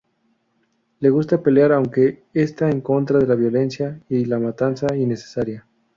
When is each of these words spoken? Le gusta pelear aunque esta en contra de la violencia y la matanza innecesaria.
Le 0.99 1.11
gusta 1.11 1.43
pelear 1.43 1.73
aunque 1.73 2.23
esta 2.33 2.71
en 2.71 2.81
contra 2.81 3.19
de 3.19 3.27
la 3.27 3.35
violencia 3.35 3.99
y 4.09 4.25
la 4.25 4.39
matanza 4.39 4.87
innecesaria. 4.95 5.67